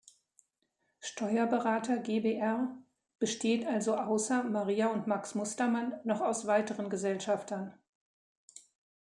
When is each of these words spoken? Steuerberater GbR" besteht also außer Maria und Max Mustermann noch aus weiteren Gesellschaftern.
Steuerberater 0.99 1.97
GbR" 1.99 2.75
besteht 3.19 3.67
also 3.67 3.95
außer 3.95 4.41
Maria 4.41 4.87
und 4.87 5.05
Max 5.05 5.35
Mustermann 5.35 5.93
noch 6.05 6.21
aus 6.21 6.47
weiteren 6.47 6.89
Gesellschaftern. 6.89 7.75